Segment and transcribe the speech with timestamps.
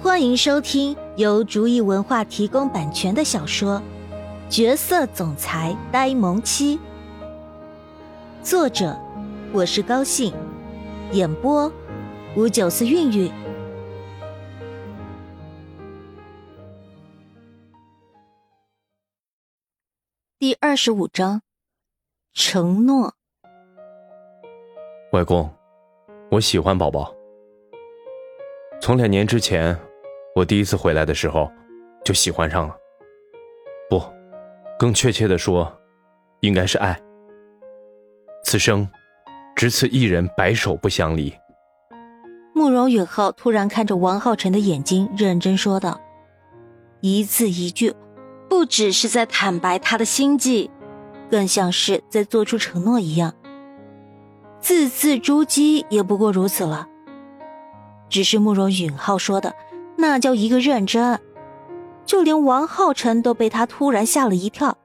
[0.00, 3.82] 欢迎收听由竹意文化提供版权的小说
[4.48, 6.78] 《角色总裁呆萌妻》，
[8.40, 8.96] 作者
[9.52, 10.32] 我是高兴，
[11.10, 11.70] 演播
[12.36, 13.32] 五九四韵韵。
[20.38, 21.42] 第二十五章，
[22.34, 23.14] 承诺。
[25.10, 25.52] 外公，
[26.30, 27.12] 我喜欢宝宝。
[28.80, 29.76] 从两年之前，
[30.38, 31.50] 我第一次回来的时候，
[32.04, 32.76] 就喜欢上了。
[33.90, 34.00] 不，
[34.78, 35.76] 更确切的说，
[36.42, 36.96] 应该是爱。
[38.44, 38.88] 此生，
[39.56, 41.34] 只此一人，白首不相离。
[42.54, 46.00] 慕容允浩突然看着王浩辰的眼睛，认真说道
[47.02, 47.92] ：“一字一句，
[48.48, 50.70] 不只是在坦白他的心迹，
[51.28, 53.34] 更像是在做出承诺一样。
[54.60, 56.86] 字字珠玑，也不过如此了。”
[58.08, 59.52] 只是慕容允浩说的，
[60.00, 61.18] 那叫一个认真，
[62.06, 64.78] 就连王浩辰都被他突然吓了一跳。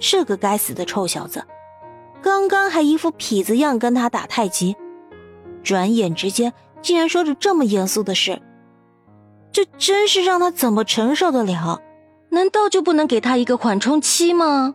[0.00, 1.44] 这个该死的臭小子，
[2.20, 4.76] 刚刚还一副痞子样跟他打太极，
[5.62, 6.52] 转眼之间
[6.82, 8.42] 竟然说着这么严肃的事，
[9.52, 11.80] 这真是让他怎么承受得了？
[12.30, 14.74] 难道就不能给他一个缓冲期吗？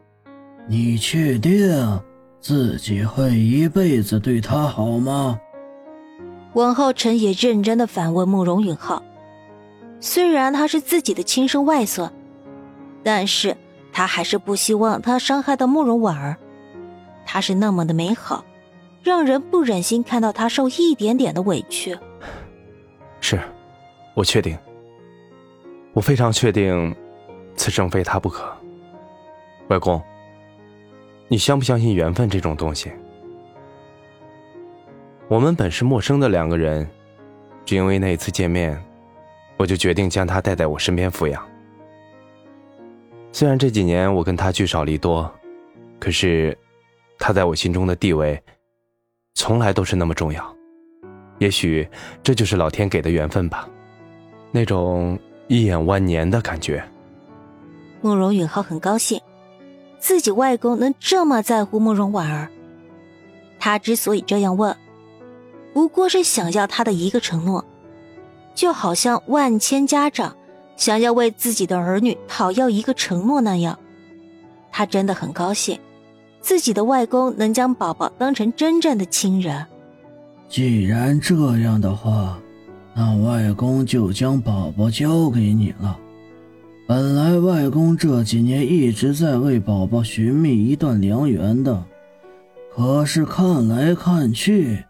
[0.69, 2.01] 你确定
[2.39, 5.37] 自己会一辈子对他好吗？
[6.53, 9.03] 王浩辰也认真的反问慕容允浩
[10.03, 12.11] ：“虽然他是自己的亲生外孙，
[13.03, 13.55] 但是
[13.93, 16.35] 他还是不希望他伤害到慕容婉儿。
[17.25, 18.43] 他是那么的美好，
[19.01, 21.97] 让人不忍心看到他受一点点的委屈。
[23.21, 23.39] ”“是，
[24.13, 24.57] 我确定，
[25.93, 26.93] 我非常确定，
[27.55, 28.53] 此生非他不可。”
[29.69, 30.01] 外公，
[31.29, 32.91] 你相不相信缘分这种东西？
[35.29, 36.85] 我们本是陌生的两个人，
[37.63, 38.77] 只因为那一次见面，
[39.57, 41.43] 我就决定将他带在我身边抚养。
[43.31, 45.31] 虽然这几年我跟他聚少离多，
[45.99, 46.57] 可是
[47.17, 48.41] 他在我心中的地位，
[49.35, 50.55] 从来都是那么重要。
[51.39, 51.87] 也许
[52.21, 53.67] 这就是老天给的缘分吧，
[54.51, 56.83] 那种一眼万年的感觉。
[58.01, 59.19] 慕容允浩很高兴，
[59.97, 62.49] 自己外公能这么在乎慕容婉儿。
[63.59, 64.75] 他之所以这样问。
[65.73, 67.65] 不过是想要他的一个承诺，
[68.55, 70.35] 就好像万千家长
[70.75, 73.77] 想要为自己的儿女讨要一个承诺那样。
[74.71, 75.79] 他真的很高兴，
[76.41, 79.65] 自己的外公能将宝宝当成真正的亲人。
[80.49, 82.39] 既然这样的话，
[82.95, 85.97] 那外公就将宝宝交给你了。
[86.87, 91.83] 本来外公这几年一直在为宝宝寻觅一段良缘的，
[92.75, 94.83] 可是看来看去。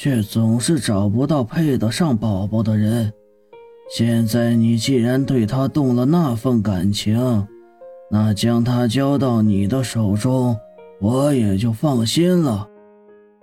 [0.00, 3.12] 却总是找不到配得上宝宝的人。
[3.90, 7.48] 现在你既然对他动了那份感情，
[8.08, 10.56] 那将他交到你的手中，
[11.00, 12.68] 我也就放心了。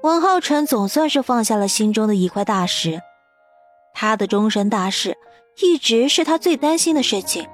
[0.02, 3.02] 王浩辰总算是放下了心中的一块大石。
[3.94, 5.18] 他的终身大事，
[5.62, 7.46] 一直是他最担心的事情。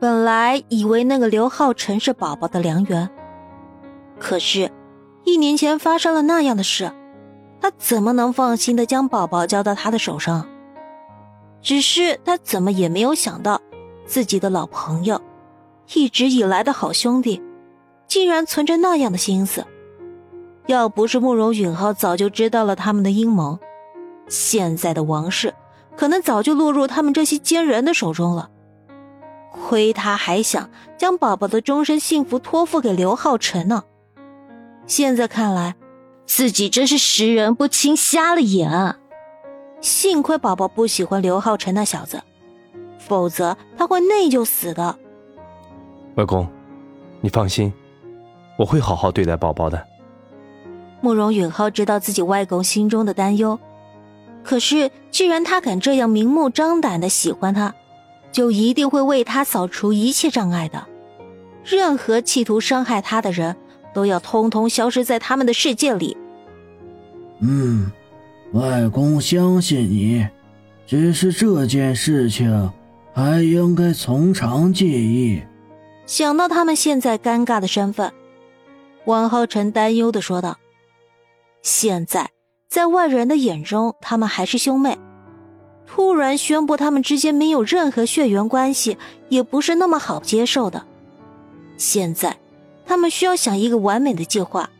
[0.00, 3.08] 本来以为那个刘浩辰是宝宝的良缘，
[4.18, 4.72] 可是，
[5.24, 6.90] 一年前发生了那样的事。
[7.64, 10.46] 他怎么能放心的将宝宝交到他的手上？
[11.62, 13.58] 只是他怎么也没有想到，
[14.04, 15.18] 自己的老朋友，
[15.94, 17.42] 一直以来的好兄弟，
[18.06, 19.64] 竟然存着那样的心思。
[20.66, 23.58] 要不是慕容允浩早就知道了他们的阴谋，
[24.28, 25.54] 现在的王氏
[25.96, 28.50] 可能早就落入他们这些奸人的手中了。
[29.50, 33.84] 亏他还想将宝宝的终身幸福托付给刘浩辰呢。
[34.86, 35.74] 现在看来。
[36.26, 38.96] 自己真是识人不清，瞎了眼。
[39.80, 42.22] 幸亏宝宝不喜欢刘浩辰那小子，
[42.98, 44.98] 否则他会内疚死的。
[46.16, 46.48] 外公，
[47.20, 47.72] 你放心，
[48.56, 49.86] 我会好好对待宝宝的。
[51.02, 53.58] 慕容允浩知道自己外公心中的担忧，
[54.42, 57.74] 可是既然他敢这样明目张胆的喜欢他，
[58.32, 60.86] 就一定会为他扫除一切障碍的。
[61.62, 63.54] 任何企图伤害他的人。
[63.94, 66.16] 都要通通消失在他们的世界里。
[67.40, 67.90] 嗯，
[68.52, 70.26] 外公相信你，
[70.86, 72.70] 只是这件事情
[73.14, 75.42] 还应该从长计议。
[76.06, 78.12] 想到他们现在尴尬的身份，
[79.06, 80.58] 王浩辰担忧的说道
[81.62, 82.30] ：“现在
[82.68, 84.98] 在外人的眼中，他们还是兄妹，
[85.86, 88.98] 突然宣布他们之间没有任何血缘关系，
[89.30, 90.84] 也不是那么好接受的。
[91.76, 92.36] 现在。”
[92.94, 94.70] 他们需要想一个完美的计划，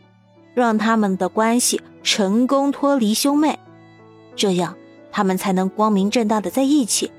[0.53, 3.59] 让他们的关系成功脱离兄妹，
[4.37, 4.77] 这样
[5.11, 7.11] 他们才能光明正大的在一起，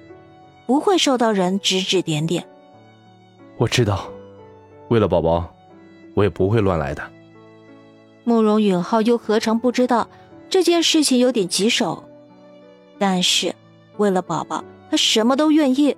[0.65, 2.49] 不会受到人指指点点。
[3.59, 4.11] 我知道，
[4.89, 5.55] 为了宝宝，
[6.15, 7.03] 我也不会乱来的。
[8.25, 10.09] 慕容允浩又何尝不知道
[10.49, 12.05] 这件事情有点棘手，
[12.99, 13.55] 但是
[13.99, 15.95] 为了宝宝，他什么都愿意。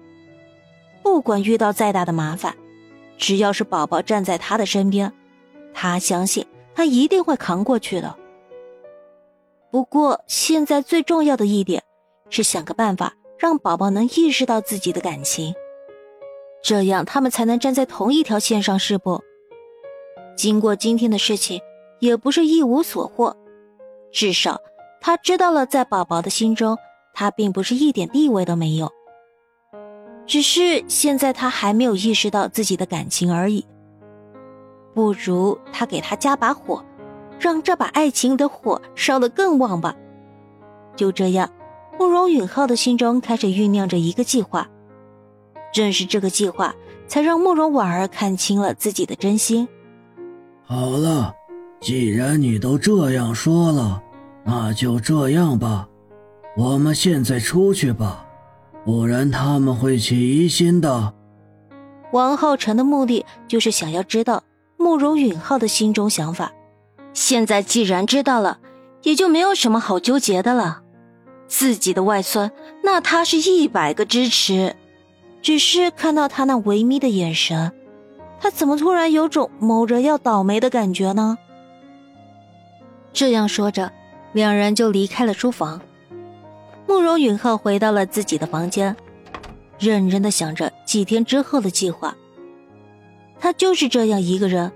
[1.04, 2.56] 不管遇到再大的麻烦，
[3.18, 5.12] 只要是宝宝站在他的身边，
[5.74, 8.16] 他相信他一定会扛过去的。
[9.70, 11.82] 不过现在最重要的一点
[12.30, 15.54] 是想个办法让宝宝能意识到自己的感情，
[16.62, 19.20] 这样他们才能站在同一条线上，是不？
[20.36, 21.60] 经过今天的事情。
[22.00, 23.36] 也不是一无所获，
[24.12, 24.60] 至少
[25.00, 26.78] 他知道了，在宝宝的心中，
[27.12, 28.88] 他并不是一点地位都没有。
[30.28, 33.66] 只是现在他还没有意识到自己的感情而已。
[34.94, 36.84] 不如他给他加把火，
[37.40, 39.96] 让这把爱情的火烧得更旺吧。
[40.94, 41.50] 就这样，
[41.98, 44.68] 慕容允浩的心中开始酝酿着一个计划。
[45.72, 46.74] 正是这个计划，
[47.08, 49.66] 才让慕容婉儿看清了自己的真心。
[50.64, 51.34] 好了。
[51.80, 54.02] 既然你都这样说了，
[54.44, 55.88] 那就这样吧，
[56.56, 58.26] 我们现在出去吧，
[58.88, 61.12] 不然他们会起疑心的。
[62.12, 64.42] 王浩辰的目的就是想要知道
[64.78, 66.50] 慕容允浩的心中想法。
[67.12, 68.60] 现在既然知道了，
[69.02, 70.80] 也就没有什么好纠结的了。
[71.46, 72.50] 自己的外孙，
[72.82, 74.74] 那他是一百个支持。
[75.42, 77.70] 只是看到他那唯眯的眼神，
[78.40, 81.36] 他怎么突然有种某人要倒霉的感觉呢？
[83.12, 83.92] 这样说着，
[84.32, 85.78] 两人就离开了书房。
[86.88, 88.96] 慕容允浩回到了自己的房间，
[89.78, 92.16] 认真的想着几天之后的计划。
[93.38, 94.72] 他就是这样一个人，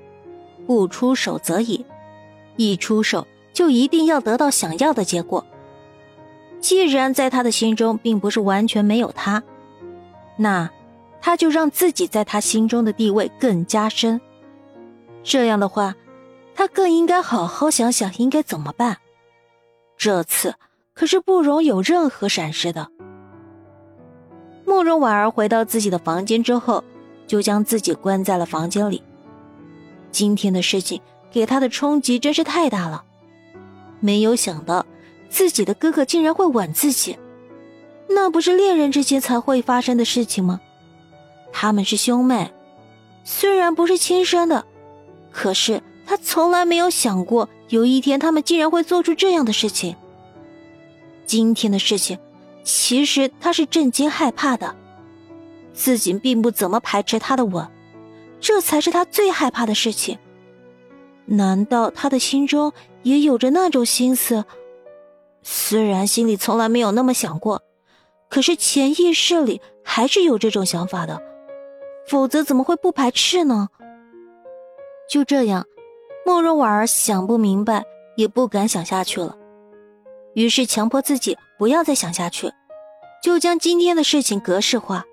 [0.66, 1.84] 不出手则已，
[2.56, 5.44] 一出手就一定要得到想要的结果。
[6.60, 9.42] 既然在他的心中并不是完全没有他，
[10.36, 10.70] 那
[11.20, 14.20] 他就让自己在他心中的地位更加深。
[15.24, 15.96] 这样的话。
[16.54, 18.98] 他更应该好好想想应该怎么办。
[19.96, 20.54] 这次
[20.94, 22.88] 可是不容有任何闪失的。
[24.64, 26.82] 慕容婉儿回到自己的房间之后，
[27.26, 29.02] 就将自己关在了房间里。
[30.10, 31.00] 今天的事情
[31.30, 33.04] 给他的冲击真是太大了，
[34.00, 34.86] 没有想到
[35.28, 37.18] 自己的哥哥竟然会吻自己，
[38.08, 40.60] 那不是恋人之间才会发生的事情吗？
[41.52, 42.52] 他们是兄妹，
[43.24, 44.64] 虽然不是亲生的，
[45.30, 45.82] 可是。
[46.04, 49.96] 他从来没有想过，有一天他们竟然会做出这样的事情。
[51.24, 52.18] 今天的事情，
[52.62, 54.74] 其实他是震惊害怕的。
[55.72, 57.66] 自己并不怎么排斥他的吻，
[58.40, 60.18] 这才是他最害怕的事情。
[61.24, 62.72] 难道他的心中
[63.02, 64.44] 也有着那种心思？
[65.42, 67.62] 虽然心里从来没有那么想过，
[68.28, 71.22] 可是潜意识里还是有这种想法的。
[72.06, 73.68] 否则怎么会不排斥呢？
[75.08, 75.66] 就这样。
[76.24, 77.84] 慕容婉儿想不明白，
[78.16, 79.36] 也不敢想下去了，
[80.34, 82.50] 于是强迫自己不要再想下去，
[83.22, 85.04] 就将今天的事情格式化，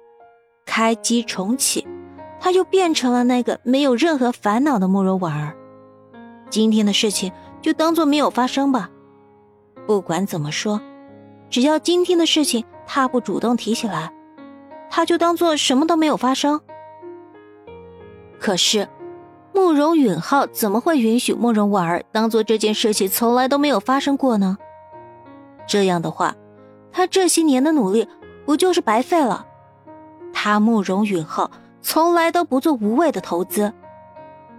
[0.66, 1.88] 开机重启，
[2.40, 5.56] 他又变成了那个没有任何烦恼的慕容婉儿。
[6.50, 7.32] 今天的事情
[7.62, 8.90] 就当做没有发生吧，
[9.86, 10.82] 不管怎么说，
[11.50, 14.12] 只要今天的事情他不主动提起来，
[14.90, 16.62] 他就当做什么都没有发生。
[18.40, 18.88] 可是。
[19.52, 24.58] 慕容允浩怎么会允许慕容婉儿当做这件事情从来都没有发生过呢？
[25.70, 26.36] 这样的话，
[26.92, 28.08] 他这些年的努力
[28.46, 29.46] 不就是白费了？
[30.34, 33.72] 他慕容允浩从来都不做无谓的投资，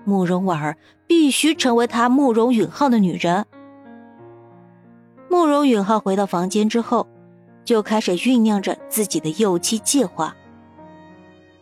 [0.04, 0.76] 慕容婉儿
[1.08, 3.44] 必须成为他慕容允浩的女人。
[5.28, 7.08] 慕容允浩回到房间之后，
[7.64, 10.36] 就开始酝酿着自己的幼妻计划。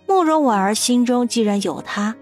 [0.07, 2.15] 慕容婉儿心中既然有他。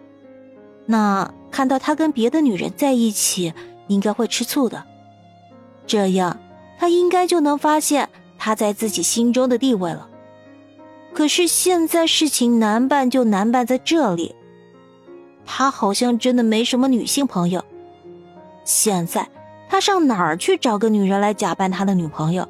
[0.86, 3.52] 那看到他跟别的女人在一起，
[3.88, 4.84] 应该会吃醋的。
[5.86, 6.36] 这样，
[6.78, 10.08] 他应该就能发现他在自己心中的地位了。
[11.12, 14.34] 可是现在事情难办，就难办在这里。
[15.44, 17.64] 他好像真的没什么女性朋友。
[18.64, 19.28] 现在
[19.68, 22.46] 他上哪儿去找个女人来假扮他的女朋友？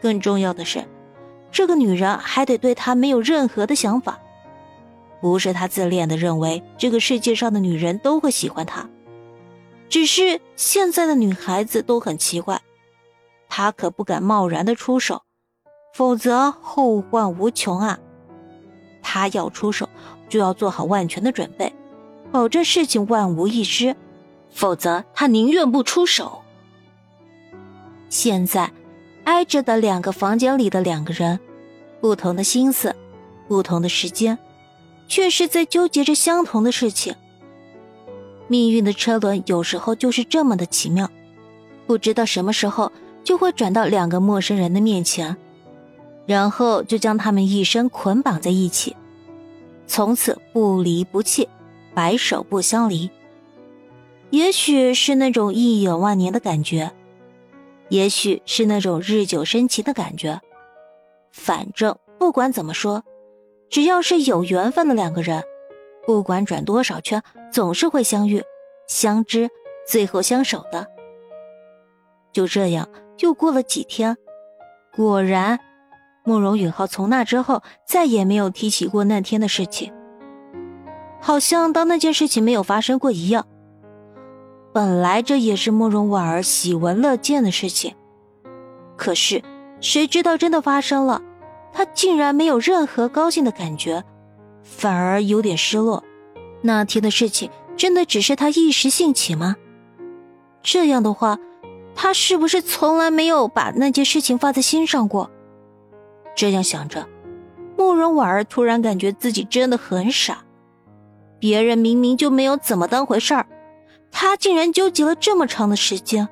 [0.00, 0.84] 更重要的是，
[1.50, 4.18] 这个女人还得对他没有任何的想法。
[5.20, 8.88] 不是他自恋的认为这个世界上的女人都会喜欢他，
[9.88, 12.62] 只是现在的女孩子都很奇怪，
[13.58, 15.22] 他可不敢贸然的出手，
[15.92, 17.98] 否则后患无穷啊！
[19.02, 19.88] 他要出手，
[20.28, 21.74] 就要做好万全的准备，
[22.30, 23.96] 保证事情万无一失，
[24.48, 26.40] 否则他宁愿不出手。
[28.08, 28.70] 现在，
[29.24, 31.40] 挨着的两个房间里的两个人，
[32.00, 32.94] 不同的心思，
[33.48, 34.38] 不同的时间，
[35.08, 37.16] 却是在纠结着相同的事情。
[38.46, 41.10] 命运的车轮有时候就是这么的奇妙，
[41.88, 42.92] 不知道什么时候
[43.28, 45.36] 就会转到两个陌生人的面前，
[46.24, 48.96] 然后就将他们一生捆绑在一起，
[49.86, 51.46] 从此不离不弃，
[51.92, 53.10] 白首不相离。
[54.30, 56.90] 也许是那种一眼万年的感觉，
[57.90, 60.40] 也许是那种日久生情的感觉，
[61.30, 63.04] 反正不管怎么说，
[63.68, 65.44] 只要是有缘分的两个人，
[66.06, 68.42] 不管转多少圈，总是会相遇、
[68.86, 69.50] 相知，
[69.86, 70.86] 最后相守的。
[72.32, 72.88] 就这样，
[73.20, 74.16] 又过了几天，
[74.94, 75.58] 果然，
[76.24, 79.92] 慕容允浩从那之后再也没有提起过那天的事情，
[81.20, 83.46] 好像当那件事情没有发生过一样。
[84.72, 87.94] 本来这也是慕容婉儿喜闻乐见的事情，
[88.96, 89.42] 可是
[89.80, 91.22] 谁知道真的发生了，
[91.72, 94.04] 他竟然没有任何高兴的感觉，
[94.62, 96.04] 反而有点失落。
[96.60, 99.56] 那天的事情真的只是他一时兴起吗？
[100.62, 101.38] 这样的话，
[102.00, 105.28] 他是不是从来没有把那件事情放在心上过？
[106.36, 107.08] 这样想着，
[107.76, 110.44] 慕容婉儿突然感觉自己真的很傻，
[111.40, 113.44] 别人明明就没有怎么当回事儿。
[114.12, 116.28] 他竟然纠结了这么长的时间。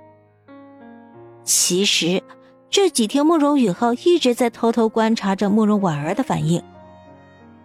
[1.43, 2.23] 其实
[2.71, 6.63] 这几天，慕容允浩一直在偷偷观察着慕容婉儿的反应。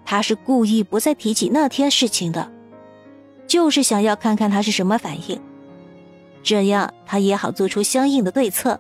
[0.04, 2.52] 他是故意不再提起那天事情的，
[3.46, 5.40] 就是想要看看他是什么反应，
[6.44, 8.80] 这样他也好做出相应的对策。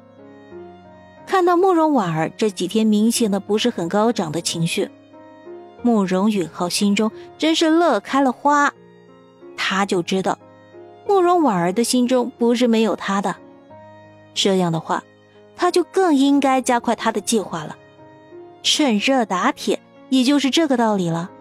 [1.27, 4.89] 看到慕容婉儿这几天明显的不是很高涨的情绪，
[5.81, 8.73] 慕容允浩心中真是乐开了花，
[9.55, 10.37] 他就知道。
[11.07, 13.35] 慕容婉儿的心中不是没有他的，
[14.33, 15.03] 这样的话，
[15.55, 17.75] 他就更应该加快他的计划了，
[18.61, 21.31] 趁热打铁，也就是这个道理了。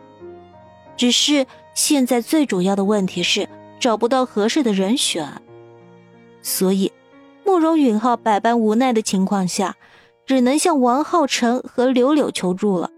[0.96, 3.48] 只是现在最主要的问题是
[3.78, 5.30] 找不到合适的人选，
[6.42, 6.92] 所以
[7.44, 9.76] 慕容允浩百般无奈的情况下，
[10.26, 12.90] 只能向王浩辰和柳柳求助了。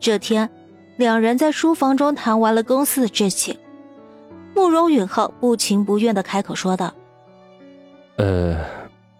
[0.00, 0.50] 这天，
[0.96, 3.56] 两人在书房中谈完了公司的事情。
[4.54, 6.92] 慕容允浩不情不愿的开口说道
[8.16, 8.56] ：“呃，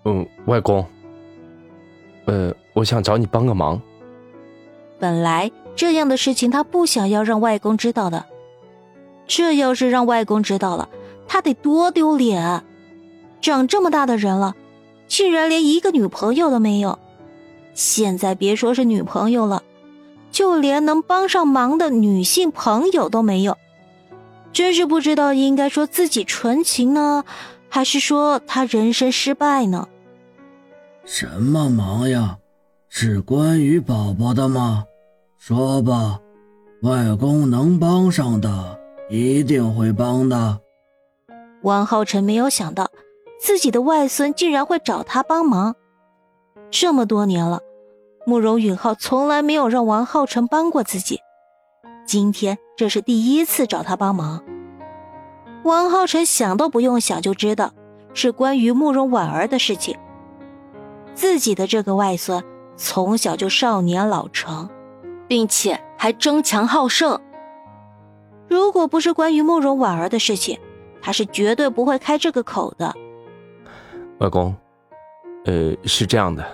[0.04, 0.84] 嗯，外公，
[2.26, 3.80] 呃，我想找你帮个忙。
[4.98, 8.24] 本来这样的事情他不想要让外公知道的，
[9.26, 10.88] 这要是让外公知道了，
[11.26, 12.62] 他得多丢脸！
[13.44, 14.54] 长这么大的人了，
[15.06, 16.98] 竟然连一个女朋友都没有。
[17.74, 19.62] 现在别说是女朋友了，
[20.30, 23.58] 就连能帮上忙的女性朋友都没有。”
[24.54, 27.24] 真是不知道应该说自己纯情呢，
[27.68, 29.88] 还是说他人生失败呢？
[31.04, 32.38] 什么忙呀？
[32.88, 34.84] 是关于宝宝的吗？
[35.38, 36.18] 说吧，
[36.82, 38.78] 外公能帮上的
[39.10, 40.60] 一定会帮的。
[41.62, 42.88] 王浩辰没有想到
[43.38, 45.74] 自己的外孙竟然会找他帮忙，
[46.70, 47.60] 这么多年了，
[48.26, 51.20] 慕容允浩从来没有让王浩辰帮过自己。
[52.06, 54.42] 今天这是第一次找他帮忙，
[55.62, 57.72] 王浩辰想都不用想就知道
[58.12, 59.96] 是关于慕容婉儿的事情。
[61.14, 62.42] 自己的这个外孙
[62.76, 64.68] 从小就少年老成，
[65.28, 67.20] 并且还争强好胜。
[68.48, 70.58] 如果不是关于慕容婉儿的事情，
[71.00, 72.94] 他是绝对不会开这个口的。
[74.18, 74.54] 外公，
[75.44, 76.44] 呃，是这样的，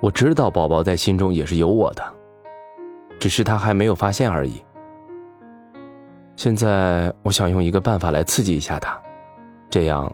[0.00, 2.02] 我知道宝宝在心中也是有我的。
[3.18, 4.62] 只是他还没有发现而已。
[6.36, 8.98] 现在我想用一个办法来刺激一下他，
[9.68, 10.10] 这样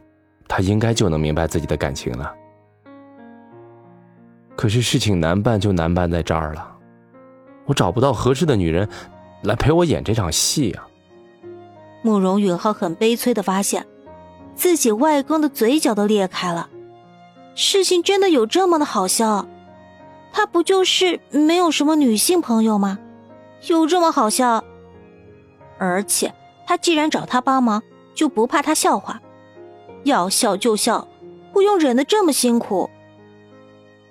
[0.49, 2.35] 他应该就能明白自己的感情了。
[4.56, 6.76] 可是事情难办就难办在这儿了，
[7.64, 8.88] 我找不到合适的女人
[9.42, 10.85] 来陪我演这场戏呀。
[12.02, 13.87] 慕容允浩很悲催的发现，
[14.56, 16.68] 自己外公的嘴角都裂开了。
[17.54, 19.46] 事情真的有这么的好笑？
[20.32, 22.98] 他不就是没有什么女性朋友吗？
[23.68, 24.64] 有这么好笑？
[25.78, 26.32] 而且
[26.66, 27.82] 他既然找他帮忙，
[28.14, 29.20] 就不怕他笑话？
[30.04, 31.06] 要笑就笑，
[31.52, 32.88] 不用忍得这么辛苦。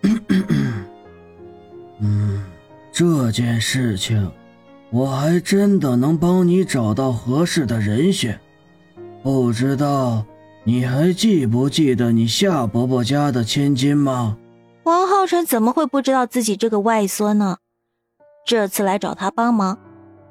[1.99, 2.43] 嗯，
[2.91, 4.31] 这件事情，
[4.89, 8.39] 我还真的能帮你找到合适的人选。
[9.23, 10.25] 不知道
[10.67, 14.35] 你还记不记得你夏伯伯家的千金吗？
[14.81, 17.57] 王浩辰怎么会不知道自己这个外孙呢？
[18.47, 19.77] 这次来找他帮忙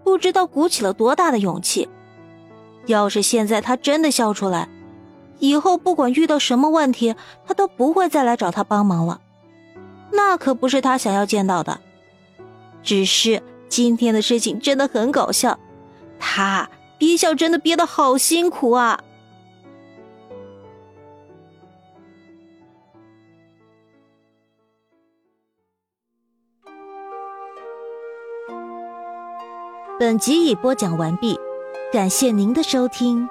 [0.03, 1.89] 不知道鼓起了多大的勇气。
[2.87, 4.69] 要是现在他真的笑出来
[5.39, 7.15] 以后不管遇到什么问题
[7.47, 9.21] 他都不会再来找他帮忙了。
[10.11, 11.81] 那可不是他想要见到的。
[12.83, 15.61] 只是今天的事情真的很搞笑
[16.19, 19.01] 他憋笑真的憋得好辛苦啊。
[30.05, 31.41] 本集已播讲完毕
[31.91, 33.27] 感谢您的收听。